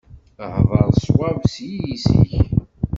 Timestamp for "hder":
0.53-0.87